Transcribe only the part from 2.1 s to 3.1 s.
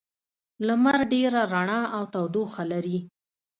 تودوخه لري.